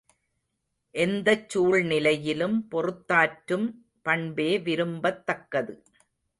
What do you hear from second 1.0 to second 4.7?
எந்தச் சூழ்நிலையிலும் பொறுத்தாற்றும் பண்பே